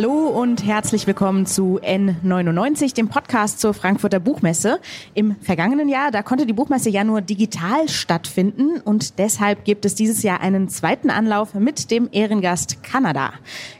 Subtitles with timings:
[0.00, 4.78] Hallo und herzlich willkommen zu N99, dem Podcast zur Frankfurter Buchmesse.
[5.14, 9.96] Im vergangenen Jahr, da konnte die Buchmesse ja nur digital stattfinden und deshalb gibt es
[9.96, 13.32] dieses Jahr einen zweiten Anlauf mit dem Ehrengast Kanada.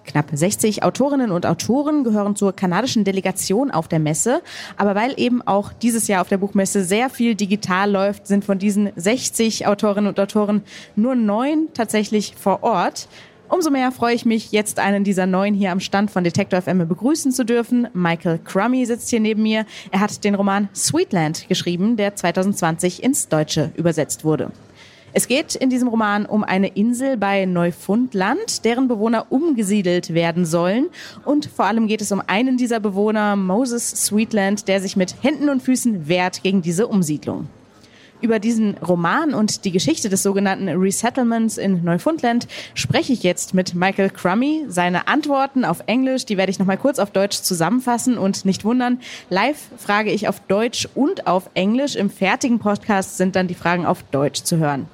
[0.07, 4.43] Knapp 60 Autorinnen und Autoren gehören zur kanadischen Delegation auf der Messe,
[4.77, 8.59] aber weil eben auch dieses Jahr auf der Buchmesse sehr viel digital läuft, sind von
[8.59, 10.62] diesen 60 Autorinnen und Autoren
[10.96, 13.07] nur neun tatsächlich vor Ort.
[13.51, 16.87] Umso mehr freue ich mich, jetzt einen dieser neuen hier am Stand von Detector FM
[16.87, 17.88] begrüßen zu dürfen.
[17.95, 19.65] Michael Crummy sitzt hier neben mir.
[19.91, 24.52] Er hat den Roman Sweetland geschrieben, der 2020 ins Deutsche übersetzt wurde.
[25.15, 30.88] Es geht in diesem Roman um eine Insel bei Neufundland, deren Bewohner umgesiedelt werden sollen.
[31.24, 35.49] Und vor allem geht es um einen dieser Bewohner, Moses Sweetland, der sich mit Händen
[35.49, 37.49] und Füßen wehrt gegen diese Umsiedlung.
[38.21, 43.77] Über diesen Roman und die Geschichte des sogenannten Resettlements in Neufundland spreche ich jetzt mit
[43.77, 44.65] Michael Crummy.
[44.69, 48.99] Seine Antworten auf Englisch, die werde ich nochmal kurz auf Deutsch zusammenfassen und nicht wundern.
[49.30, 51.95] Live frage ich auf Deutsch und auf Englisch.
[51.95, 54.88] Im fertigen Podcast sind dann die Fragen auf Deutsch zu hören.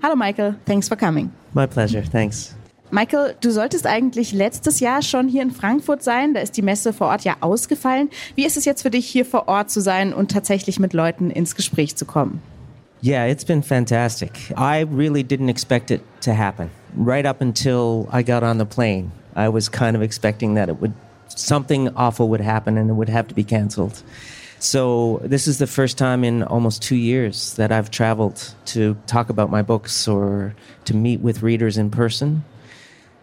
[0.00, 1.32] Hallo Michael, thanks for coming.
[1.54, 2.54] My pleasure, thanks.
[2.92, 6.32] Michael, du solltest eigentlich letztes Jahr schon hier in Frankfurt sein.
[6.32, 8.08] Da ist die Messe vor Ort ja ausgefallen.
[8.36, 11.30] Wie ist es jetzt für dich, hier vor Ort zu sein und tatsächlich mit Leuten
[11.30, 12.40] ins Gespräch zu kommen?
[13.00, 14.52] Yeah, it's been fantastic.
[14.56, 16.70] I really didn't expect it to happen.
[16.94, 20.80] Right up until I got on the plane, I was kind of expecting that it
[20.80, 20.92] would
[21.28, 24.02] something awful would happen and it would have to be canceled.
[24.58, 29.30] So this is the first time in almost 2 years that I've traveled to talk
[29.30, 32.44] about my books or to meet with readers in person.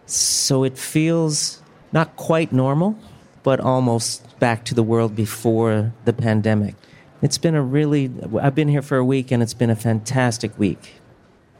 [0.06, 1.60] So it feels
[1.92, 2.96] not quite normal,
[3.42, 6.74] but almost back to the world before the pandemic.
[7.22, 8.10] It's been a really,
[8.40, 11.00] I've been here for a week and it's been a fantastic week.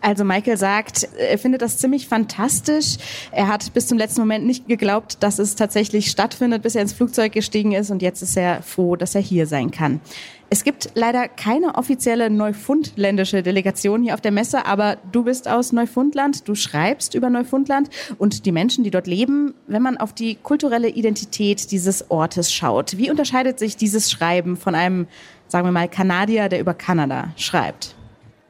[0.03, 2.97] Also Michael sagt, er findet das ziemlich fantastisch.
[3.33, 6.93] Er hat bis zum letzten Moment nicht geglaubt, dass es tatsächlich stattfindet, bis er ins
[6.93, 10.01] Flugzeug gestiegen ist und jetzt ist er froh, dass er hier sein kann.
[10.49, 15.73] Es gibt leider keine offizielle neufundländische Delegation hier auf der Messe, aber du bist aus
[15.73, 20.37] Neufundland, du schreibst über Neufundland und die Menschen, die dort leben, wenn man auf die
[20.37, 22.97] kulturelle Identität dieses Ortes schaut.
[22.97, 25.09] Wie unterscheidet sich dieses Schreiben von einem,
[25.57, 27.95] sagen wir mal, Kanadier, der über Kanada schreibt?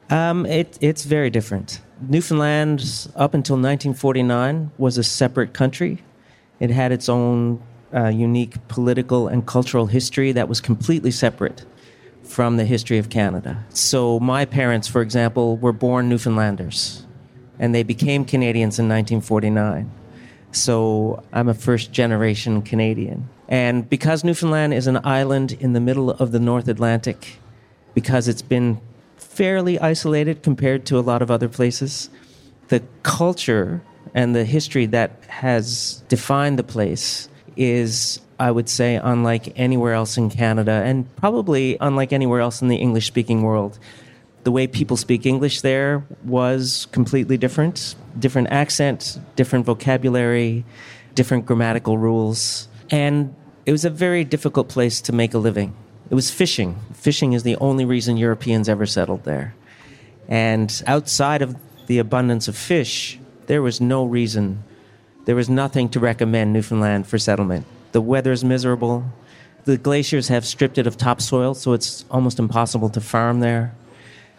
[0.09, 1.81] Um, it, it's very different.
[2.09, 2.81] Newfoundland,
[3.15, 5.99] up until 1949, was a separate country.
[6.59, 7.59] It had its own
[7.93, 11.65] uh, unique political and cultural history that was completely separate
[12.23, 13.63] from the history of Canada.
[13.69, 17.05] So, my parents, for example, were born Newfoundlanders,
[17.57, 19.89] and they became Canadians in 1949.
[20.51, 23.29] So, I'm a first generation Canadian.
[23.49, 27.39] And because Newfoundland is an island in the middle of the North Atlantic,
[27.93, 28.79] because it's been
[29.17, 32.09] fairly isolated compared to a lot of other places.
[32.67, 33.81] The culture
[34.13, 40.17] and the history that has defined the place is, I would say, unlike anywhere else
[40.17, 43.79] in Canada and probably unlike anywhere else in the English speaking world.
[44.43, 50.65] The way people speak English there was completely different different accent, different vocabulary,
[51.13, 52.67] different grammatical rules.
[52.89, 55.75] And it was a very difficult place to make a living.
[56.09, 56.79] It was fishing.
[56.93, 59.55] Fishing is the only reason Europeans ever settled there.
[60.27, 61.55] And outside of
[61.87, 64.63] the abundance of fish, there was no reason,
[65.25, 67.65] there was nothing to recommend Newfoundland for settlement.
[67.91, 69.05] The weather is miserable.
[69.65, 73.73] The glaciers have stripped it of topsoil, so it's almost impossible to farm there.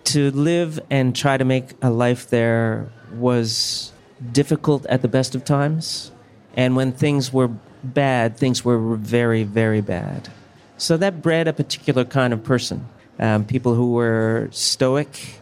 [0.04, 3.92] To live and try to make a life there was
[4.32, 6.12] difficult at the best of times.
[6.56, 7.50] And when things were
[7.82, 10.28] bad, things were very, very bad.
[10.76, 12.88] So that bred a particular kind of person.
[13.18, 15.40] Um, people who were stoic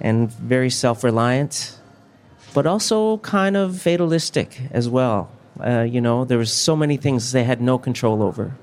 [0.00, 1.78] and very self reliant,
[2.52, 5.30] but also kind of fatalistic as well.
[5.58, 8.54] Uh, you know, there was so many things they had no control over.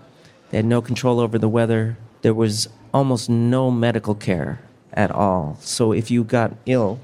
[0.51, 1.97] They had no control over the weather.
[2.21, 4.59] There was almost no medical care
[4.93, 5.57] at all.
[5.61, 6.99] So if you got ill,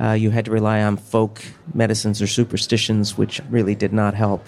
[0.00, 1.42] uh, you had to rely on folk
[1.74, 4.46] medicines or superstitions, which really did not help.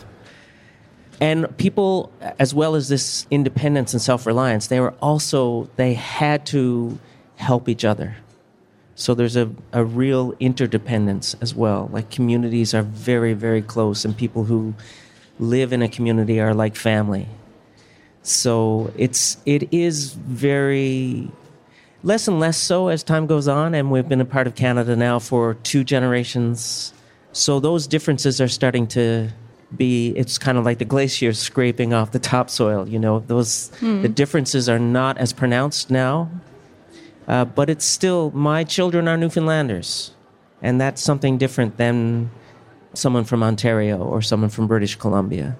[1.20, 6.46] And people, as well as this independence and self reliance, they were also, they had
[6.46, 6.98] to
[7.36, 8.16] help each other.
[8.94, 11.88] So there's a, a real interdependence as well.
[11.92, 14.74] Like communities are very, very close, and people who
[15.38, 17.26] live in a community are like family.
[18.22, 21.30] So it's, it is very,
[22.02, 24.94] less and less so as time goes on, and we've been a part of Canada
[24.96, 26.92] now for two generations.
[27.32, 29.30] So those differences are starting to
[29.76, 33.20] be it's kind of like the glacier scraping off the topsoil you know?
[33.20, 36.30] Those the differences are not as pronounced now
[37.26, 40.12] uh, but it's still my children are newfoundlanders
[40.62, 42.30] and that's something different than
[42.94, 45.56] someone from ontario or someone from british columbia.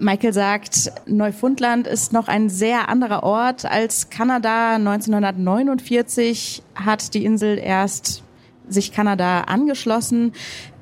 [0.00, 4.76] Michael sagt, Neufundland ist noch ein sehr anderer Ort als Kanada.
[4.76, 8.22] 1949 hat die Insel erst
[8.68, 10.32] sich Kanada angeschlossen.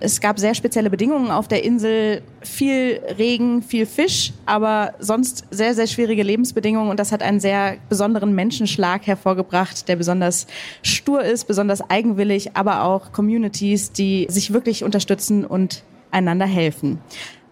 [0.00, 5.74] Es gab sehr spezielle Bedingungen auf der Insel, viel Regen, viel Fisch, aber sonst sehr,
[5.74, 10.46] sehr schwierige Lebensbedingungen und das hat einen sehr besonderen Menschenschlag hervorgebracht, der besonders
[10.82, 16.98] stur ist, besonders eigenwillig, aber auch Communities, die sich wirklich unterstützen und einander helfen.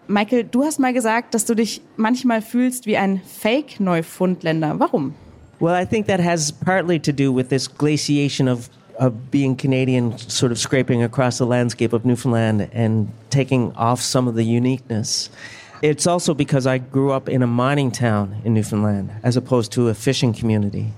[0.07, 4.79] Michael, du hast mal gesagt, dass du dich manchmal fühlst wie ein Fake-Neufundländer.
[4.79, 5.15] Warum?
[5.59, 10.17] Well, I think that has partly to do with this glaciation of, of being Canadian,
[10.17, 15.29] sort of scraping across the landscape of Newfoundland and taking off some of the uniqueness.
[15.81, 19.89] It's also because I grew up in a mining town in Newfoundland as opposed to
[19.89, 20.93] a fishing community.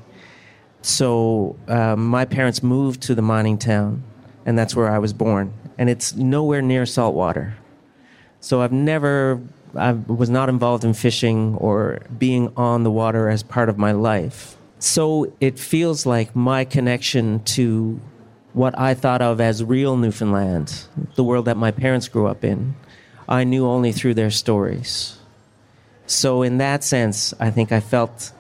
[0.82, 4.04] So uh, my parents moved to the mining town,
[4.46, 5.54] and that's where I was born.
[5.78, 7.58] And it's nowhere near saltwater.
[8.40, 9.42] So I've never,
[9.76, 13.92] I was not involved in fishing or being on the water as part of my
[13.92, 14.57] life.
[14.80, 18.00] So it feels like my connection to
[18.54, 20.86] what I thought of as real Newfoundland,
[21.16, 22.76] the world that my parents grew up in,
[23.28, 25.18] I knew only through their stories.
[26.06, 28.32] So in that sense, I think I felt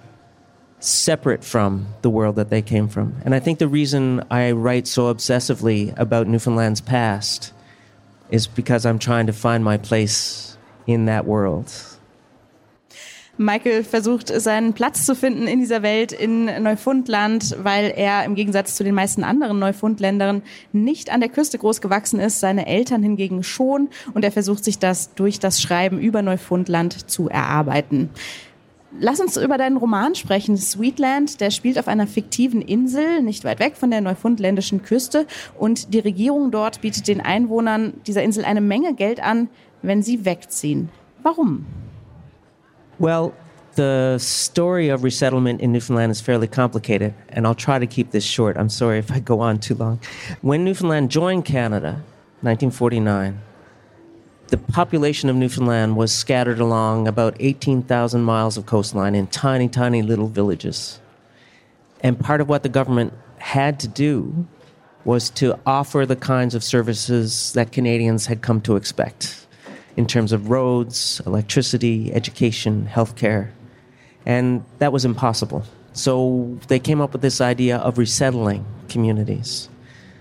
[0.80, 3.16] separate from the world that they came from.
[3.25, 7.51] And I think the reason I write so obsessively about Newfoundland's past
[8.30, 11.74] is because I'm trying to find my place in that world.
[13.38, 18.75] Michael versucht seinen Platz zu finden in dieser Welt in Neufundland, weil er im Gegensatz
[18.75, 20.42] zu den meisten anderen Neufundländern
[20.74, 24.80] nicht an der Küste groß gewachsen ist, seine Eltern hingegen schon und er versucht sich
[24.80, 28.10] das durch das Schreiben über Neufundland zu erarbeiten.
[29.00, 30.57] Lass uns über deinen Roman sprechen.
[30.57, 35.28] Sweetland, der spielt auf einer fiktiven Insel, nicht weit weg von der neufundländischen Küste.
[35.57, 39.50] Und die Regierung dort bietet den Einwohnern dieser Insel eine Menge Geld an,
[39.84, 40.89] wenn sie wegziehen.
[41.22, 41.66] Warum?
[43.00, 43.36] Well,
[43.76, 48.24] the story of resettlement in Newfoundland is fairly complicated, and I'll try to keep this
[48.24, 48.58] short.
[48.58, 50.00] I'm sorry if I go on too long.
[50.42, 52.02] When Newfoundland joined Canada,
[52.42, 53.40] 1949,
[54.48, 60.02] the population of Newfoundland was scattered along about 18,000 miles of coastline in tiny, tiny
[60.02, 61.00] little villages.
[62.02, 64.48] And part of what the government had to do
[65.06, 69.47] was to offer the kinds of services that Canadians had come to expect
[69.98, 73.52] in terms of roads, electricity, education, healthcare.
[74.26, 75.64] And that was impossible.
[75.94, 79.68] So they came up with this idea of resettling communities.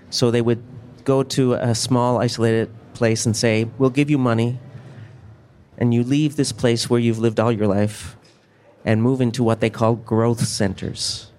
[0.09, 0.63] So they would
[1.03, 4.59] go to a small, isolated place and say, We'll give you money,
[5.77, 8.17] and you leave this place where you've lived all your life
[8.83, 11.31] and move into what they call growth centers.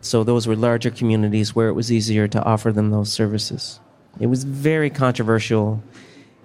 [0.00, 3.80] So those were larger communities where it was easier to offer them those services.
[4.18, 5.82] It was very controversial.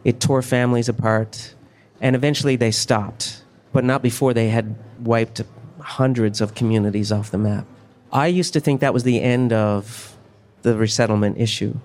[0.06, 1.54] It tore families apart,
[2.00, 3.44] and eventually they stopped,
[3.74, 5.42] but not before they had wiped
[5.80, 7.66] hundreds of communities off the map.
[8.14, 10.16] I used to think that was the end of
[10.62, 11.76] the resettlement issue.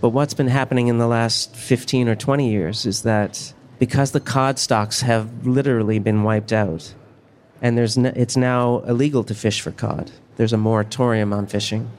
[0.00, 4.20] But what's been happening in the last 15 or 20 years is that because the
[4.20, 6.94] cod stocks have literally been wiped out,
[7.60, 11.90] and there's it's now illegal to fish for cod, there's a moratorium on fishing.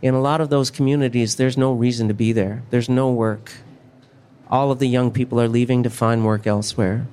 [0.00, 3.52] In a lot of those communities, there's no reason to be there, there's no work.
[4.50, 7.06] All of the young people are leaving to find work elsewhere.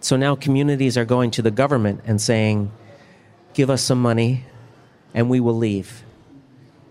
[0.00, 2.72] So now communities are going to the government and saying,
[3.54, 4.44] give us some money
[5.14, 6.02] and we will leave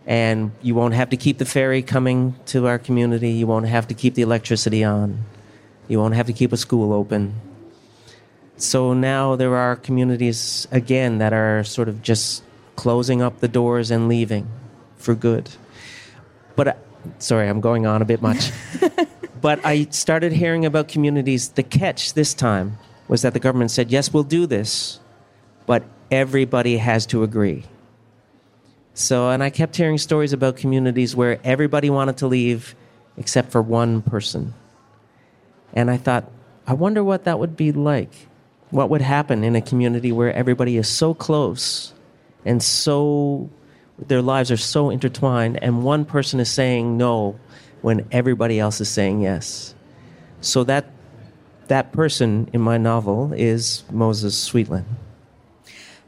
[0.06, 3.32] and you won't have to keep the ferry coming to our community.
[3.32, 5.26] You won't have to keep the electricity on.
[5.88, 7.36] You won't have to keep a school open.
[8.58, 12.44] So now there are communities again that are sort of just
[12.76, 14.48] closing up the doors and leaving
[14.98, 15.50] for good.
[16.56, 16.74] But uh,
[17.20, 18.52] sorry, I'm going on a bit much.
[19.46, 21.50] but I started hearing about communities.
[21.50, 25.00] The catch this time was that the government said, yes, we'll do this,
[25.68, 27.64] but everybody has to agree.
[28.96, 32.74] So, and I kept hearing stories about communities where everybody wanted to leave
[33.18, 34.56] except for one person.
[35.74, 36.26] And I thought,
[36.66, 38.14] I wonder what that would be like.
[38.72, 41.94] What would happen in a community where everybody is so close
[42.46, 43.52] and so,
[44.00, 47.40] their lives are so intertwined, and one person is saying no
[47.86, 49.76] when everybody else is saying yes.
[50.42, 50.86] So that,
[51.68, 54.86] that person in my novel is Moses Sweetland.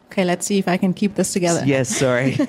[0.07, 1.63] Okay, let's see if I can keep this together.
[1.65, 2.35] Yes, sorry.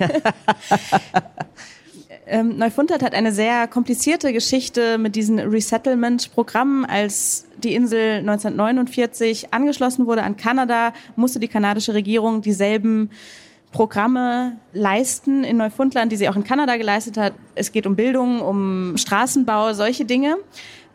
[2.30, 6.84] Ähm, Neufundland hat eine sehr komplizierte Geschichte mit diesen Resettlement-Programmen.
[6.84, 13.08] Als die Insel 1949 angeschlossen wurde an Kanada, musste die kanadische Regierung dieselben
[13.72, 17.34] Programme leisten in Neufundland, die sie auch in Kanada geleistet hat.
[17.54, 20.36] Es geht um Bildung, um Straßenbau, solche Dinge.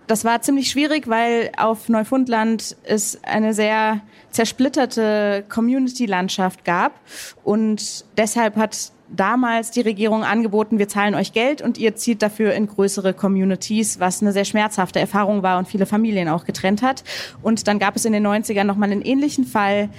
[0.08, 4.02] Das war ziemlich schwierig, weil auf Neufundland es eine sehr
[4.32, 7.00] zersplitterte Community-Landschaft gab
[7.44, 12.54] und deshalb hat damals die Regierung angeboten, wir zahlen euch Geld und ihr zieht dafür
[12.54, 17.04] in größere Communities, was eine sehr schmerzhafte Erfahrung war und viele Familien auch getrennt hat.
[17.42, 19.90] Und dann gab es in den 90ern nochmal einen ähnlichen Fall,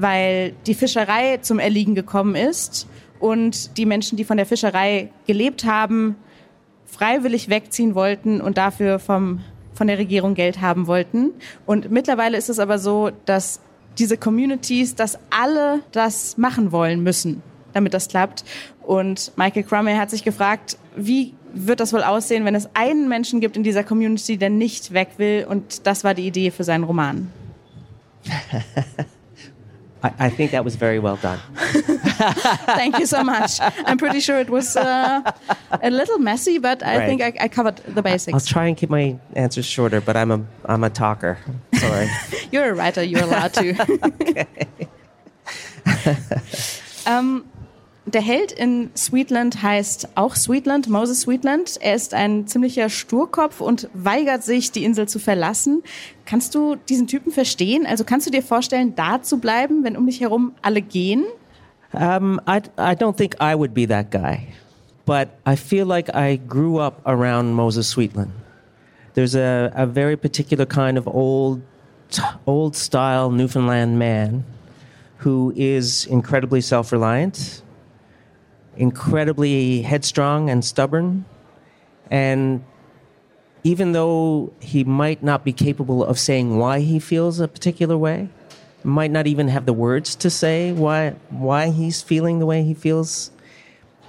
[0.00, 2.86] weil die Fischerei zum Erliegen gekommen ist
[3.20, 6.16] und die Menschen, die von der Fischerei gelebt haben,
[6.86, 9.40] freiwillig wegziehen wollten und dafür vom,
[9.74, 11.32] von der Regierung Geld haben wollten.
[11.66, 13.60] Und mittlerweile ist es aber so, dass
[13.98, 18.44] diese Communities, dass alle das machen wollen müssen damit das klappt.
[18.82, 23.40] Und Michael Crummy hat sich gefragt, wie wird das wohl aussehen, wenn es einen Menschen
[23.40, 25.46] gibt in dieser Community, der nicht weg will?
[25.48, 27.30] Und das war die Idee für seinen Roman.
[30.02, 31.40] I, I, think that was very well done.
[31.56, 33.58] Thank you so much.
[33.60, 35.32] I'm pretty sure it was uh,
[35.82, 37.06] a little messy, but I right.
[37.06, 38.34] think I, I, covered the basics.
[38.34, 41.38] I'll try and keep my answers shorter, but I'm a I'm a talker.
[41.74, 42.08] Sorry.
[42.52, 43.02] you're a writer.
[43.02, 43.70] You're allowed to.
[44.04, 44.46] okay.
[47.06, 47.48] um,
[48.08, 51.76] Der Held in Sweetland heißt auch Sweetland, Moses Sweetland.
[51.78, 55.82] Er ist ein ziemlicher Sturkopf und weigert sich, die Insel zu verlassen.
[56.24, 57.84] Kannst du diesen Typen verstehen?
[57.86, 61.26] Also kannst du dir vorstellen, da zu bleiben, wenn um dich herum alle gehen?
[61.92, 64.54] Um, I, I don't think I would be that guy.
[65.04, 68.30] But I feel like I grew up around Moses Sweetland.
[69.12, 71.60] There's a, a very particular kind of old,
[72.46, 74.44] old style Newfoundland man
[75.18, 77.62] who is incredibly self reliant
[78.78, 81.24] incredibly headstrong and stubborn.
[82.10, 82.64] And
[83.64, 88.30] even though he might not be capable of saying why he feels a particular way,
[88.84, 92.72] might not even have the words to say why, why he's feeling the way he
[92.72, 93.30] feels,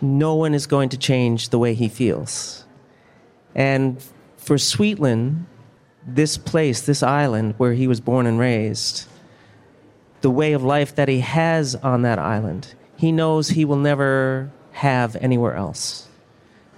[0.02, 2.64] no one is going to change the way he feels.
[3.56, 4.02] And
[4.38, 5.46] for Sweetland,
[6.08, 9.08] this place, this island where he was born and raised,
[10.22, 14.52] the way of life that he has on that island, he knows he will never
[14.74, 16.08] have anywhere else,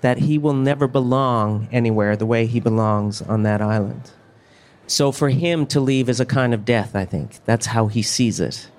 [0.02, 4.12] that he will never belong anywhere the way he belongs on that island.
[4.88, 7.44] So for him to leave is a kind of death, I think.
[7.46, 8.70] That's how he sees it.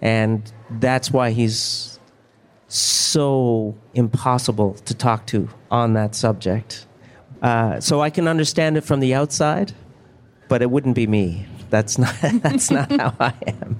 [0.00, 1.98] And that's why he's
[2.68, 6.86] so impossible to talk to on that subject.
[7.42, 9.72] Uh, so I can understand it from the outside,
[10.48, 11.46] but it wouldn't be me.
[11.68, 13.78] That's not, that's not how I am.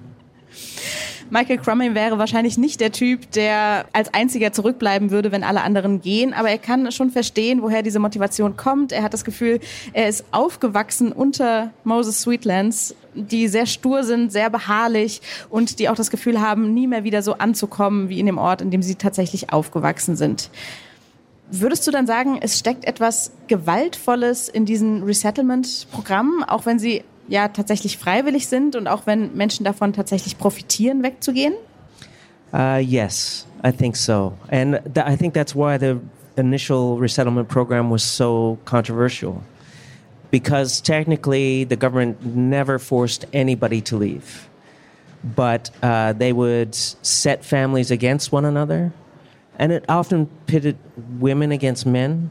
[1.32, 6.02] Michael Crummy wäre wahrscheinlich nicht der Typ, der als einziger zurückbleiben würde, wenn alle anderen
[6.02, 6.34] gehen.
[6.34, 8.92] Aber er kann schon verstehen, woher diese Motivation kommt.
[8.92, 9.58] Er hat das Gefühl,
[9.94, 15.94] er ist aufgewachsen unter Moses Sweetlands, die sehr stur sind, sehr beharrlich und die auch
[15.94, 18.96] das Gefühl haben, nie mehr wieder so anzukommen wie in dem Ort, in dem sie
[18.96, 20.50] tatsächlich aufgewachsen sind.
[21.50, 27.48] Würdest du dann sagen, es steckt etwas Gewaltvolles in diesen Resettlement-Programmen, auch wenn sie ja
[27.48, 31.54] tatsächlich freiwillig sind und auch wenn Menschen davon tatsächlich profitieren, wegzugehen?
[32.52, 34.34] Uh, yes, I think so.
[34.50, 35.98] And th I think that's why the
[36.36, 39.42] initial resettlement program was so controversial.
[40.30, 44.48] Because technically, the government never forced anybody to leave.
[45.24, 48.92] But uh, they would set families against one another.
[49.58, 50.76] And it often pitted
[51.18, 52.30] women against men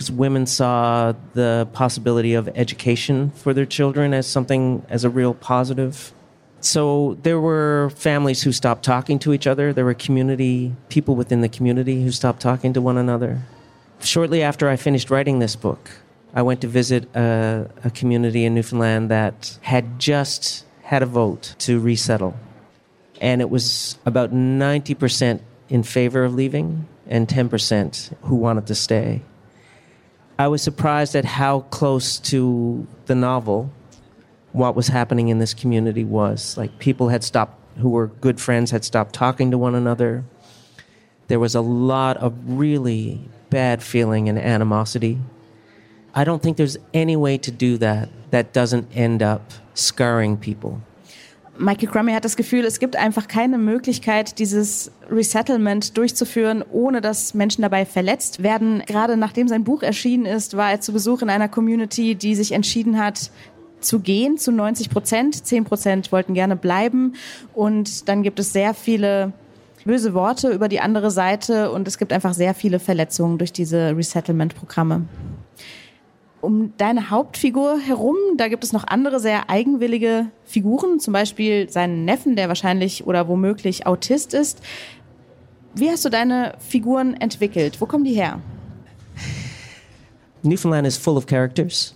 [0.00, 5.34] because women saw the possibility of education for their children as something as a real
[5.34, 6.14] positive.
[6.62, 9.74] So there were families who stopped talking to each other.
[9.74, 13.42] There were community people within the community who stopped talking to one another.
[14.02, 15.90] Shortly after I finished writing this book,
[16.32, 21.54] I went to visit a, a community in Newfoundland that had just had a vote
[21.58, 22.34] to resettle.
[23.20, 29.20] And it was about 90% in favor of leaving and 10% who wanted to stay.
[30.40, 33.70] I was surprised at how close to the novel
[34.52, 36.56] what was happening in this community was.
[36.56, 40.24] Like people had stopped, who were good friends, had stopped talking to one another.
[41.28, 43.20] There was a lot of really
[43.50, 45.18] bad feeling and animosity.
[46.14, 50.80] I don't think there's any way to do that that doesn't end up scarring people.
[51.60, 57.34] Michael Crummy hat das Gefühl, es gibt einfach keine Möglichkeit, dieses Resettlement durchzuführen, ohne dass
[57.34, 58.82] Menschen dabei verletzt werden.
[58.86, 62.52] Gerade nachdem sein Buch erschienen ist, war er zu Besuch in einer Community, die sich
[62.52, 63.30] entschieden hat,
[63.80, 65.46] zu gehen zu 90 Prozent.
[65.46, 67.14] 10 Prozent wollten gerne bleiben.
[67.52, 69.34] Und dann gibt es sehr viele
[69.84, 73.94] böse Worte über die andere Seite und es gibt einfach sehr viele Verletzungen durch diese
[73.96, 75.02] Resettlement-Programme.
[76.42, 82.06] Um deine Hauptfigur herum, da gibt es noch andere sehr eigenwillige Figuren, zum Beispiel seinen
[82.06, 84.62] Neffen, der wahrscheinlich oder womöglich Autist ist.
[85.74, 87.80] Wie hast du deine Figuren entwickelt?
[87.80, 88.40] Wo kommen die her?
[90.42, 91.94] Newfoundland is full of characters,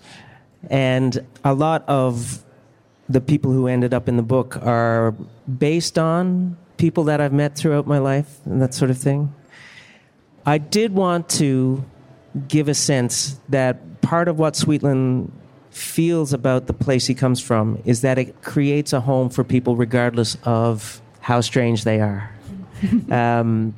[0.69, 2.45] and a lot of
[3.09, 5.15] the people who ended up in the book are
[5.47, 9.33] based on people that I've met throughout my life and that sort of thing.
[10.45, 11.83] I did want to
[12.49, 15.31] give a sense that part of what Sweetland
[15.71, 19.77] feels about the place he comes from is that it creates a home for people
[19.77, 22.31] regardless of how strange they are.
[23.11, 23.75] um,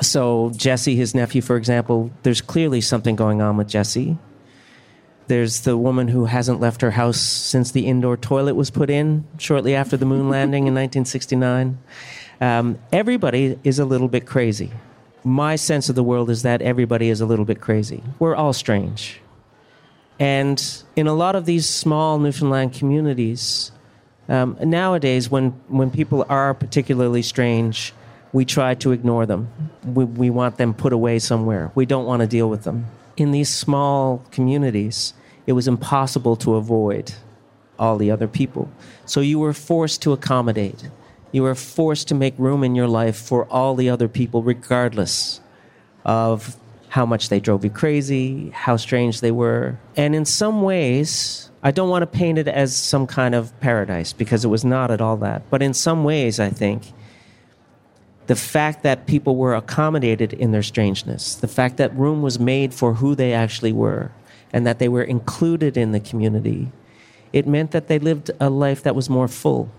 [0.00, 4.18] so, Jesse, his nephew, for example, there's clearly something going on with Jesse.
[5.28, 9.24] There's the woman who hasn't left her house since the indoor toilet was put in
[9.38, 11.78] shortly after the moon landing in 1969.
[12.40, 14.70] Um, everybody is a little bit crazy.
[15.26, 18.00] My sense of the world is that everybody is a little bit crazy.
[18.20, 19.20] We're all strange.
[20.20, 20.62] And
[20.94, 23.72] in a lot of these small Newfoundland communities,
[24.28, 27.92] um, nowadays, when, when people are particularly strange,
[28.32, 29.48] we try to ignore them.
[29.84, 31.72] We, we want them put away somewhere.
[31.74, 32.86] We don't want to deal with them.
[33.16, 35.12] In these small communities,
[35.44, 37.14] it was impossible to avoid
[37.80, 38.70] all the other people.
[39.06, 40.88] So you were forced to accommodate.
[41.36, 45.42] You were forced to make room in your life for all the other people, regardless
[46.02, 46.56] of
[46.88, 49.78] how much they drove you crazy, how strange they were.
[49.98, 54.14] And in some ways, I don't want to paint it as some kind of paradise
[54.14, 55.42] because it was not at all that.
[55.50, 56.94] But in some ways, I think
[58.28, 62.72] the fact that people were accommodated in their strangeness, the fact that room was made
[62.72, 64.10] for who they actually were,
[64.54, 66.72] and that they were included in the community,
[67.34, 69.70] it meant that they lived a life that was more full.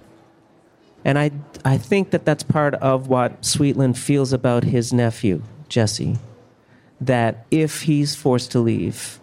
[1.07, 1.31] And I,
[1.65, 6.17] I think that that's part of what Sweetland feels about his nephew, Jesse
[7.01, 9.19] that if he's forced to leave,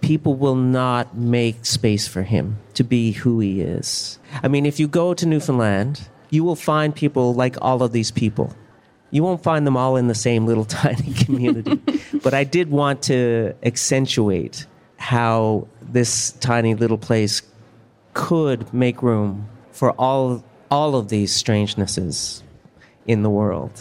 [0.00, 4.18] people will not make space for him to be who he is.
[4.42, 8.10] I mean, if you go to Newfoundland, you will find people like all of these
[8.10, 8.54] people.
[9.10, 11.80] You won't find them all in the same little tiny community.
[12.22, 14.66] but I did want to accentuate
[14.98, 17.42] how this tiny little place
[18.14, 22.42] could make room for all, all of these strangenesses
[23.06, 23.72] in the world.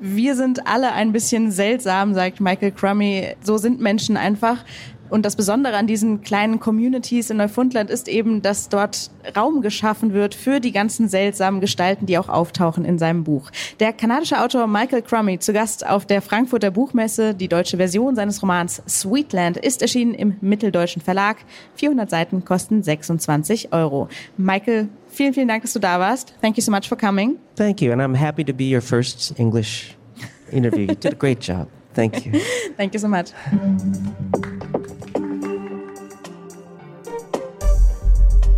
[0.00, 3.36] Wir sind alle ein bisschen seltsam, sagt Michael Crummy.
[3.44, 4.64] So sind Menschen einfach.
[5.12, 10.14] Und das Besondere an diesen kleinen Communities in Neufundland ist eben, dass dort Raum geschaffen
[10.14, 13.50] wird für die ganzen seltsamen Gestalten, die auch auftauchen in seinem Buch.
[13.78, 17.34] Der kanadische Autor Michael Crummy zu Gast auf der Frankfurter Buchmesse.
[17.34, 21.36] Die deutsche Version seines Romans Sweetland ist erschienen im Mitteldeutschen Verlag.
[21.74, 24.08] 400 Seiten kosten 26 Euro.
[24.38, 26.32] Michael, vielen, vielen Dank, dass du da warst.
[26.40, 27.36] Thank you so much for coming.
[27.54, 29.94] Thank you, and I'm happy to be your first English
[30.50, 30.86] interview.
[30.86, 31.68] You did a great job.
[31.92, 32.32] Thank you.
[32.78, 33.32] Thank you so much.